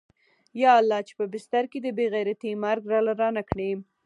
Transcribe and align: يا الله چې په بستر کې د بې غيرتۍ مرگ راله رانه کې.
يا 0.61 0.71
الله 0.81 0.99
چې 1.07 1.13
په 1.19 1.25
بستر 1.33 1.63
کې 1.71 1.79
د 1.81 1.87
بې 1.97 2.05
غيرتۍ 2.13 2.51
مرگ 2.63 2.83
راله 2.91 3.13
رانه 3.21 3.43
کې. 3.49 3.69